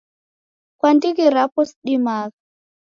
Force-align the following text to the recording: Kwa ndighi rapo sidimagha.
Kwa 0.79 0.89
ndighi 0.95 1.25
rapo 1.35 1.59
sidimagha. 1.69 2.37